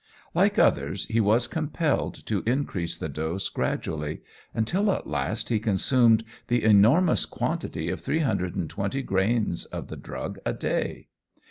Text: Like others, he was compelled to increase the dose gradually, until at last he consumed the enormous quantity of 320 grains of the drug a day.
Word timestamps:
Like 0.33 0.57
others, 0.57 1.05
he 1.09 1.19
was 1.19 1.45
compelled 1.47 2.25
to 2.25 2.41
increase 2.47 2.97
the 2.97 3.07
dose 3.07 3.49
gradually, 3.49 4.21
until 4.51 4.91
at 4.91 5.05
last 5.05 5.49
he 5.49 5.59
consumed 5.59 6.25
the 6.47 6.63
enormous 6.63 7.23
quantity 7.27 7.87
of 7.91 8.01
320 8.01 9.03
grains 9.03 9.65
of 9.65 9.89
the 9.89 9.97
drug 9.97 10.39
a 10.43 10.53
day. 10.53 11.09